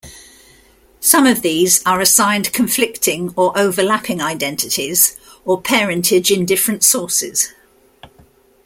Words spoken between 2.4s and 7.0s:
conflicting or overlapping identities or parentage in different